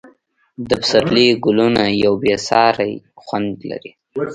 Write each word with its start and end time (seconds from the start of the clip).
د 0.67 0.69
پسرلي 0.81 1.27
ګلونه 1.43 1.83
یو 2.03 2.13
بې 2.23 2.35
ساری 2.47 2.93
خوند 3.23 3.55
لري. 3.69 3.91